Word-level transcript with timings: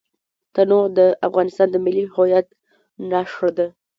تنوع 0.55 0.85
د 0.97 0.99
افغانستان 1.27 1.67
د 1.71 1.75
ملي 1.85 2.05
هویت 2.13 2.47
نښه 3.09 3.49
ده. 3.57 3.67